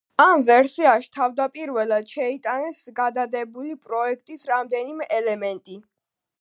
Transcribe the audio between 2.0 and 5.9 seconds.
შეიტანეს გადადებული პროექტის რამდენიმე ელემენტი.